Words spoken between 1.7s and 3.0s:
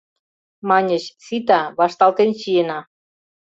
вашталтен чиена.